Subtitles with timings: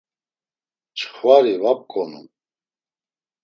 [0.97, 2.27] Çxvari va pǩonum.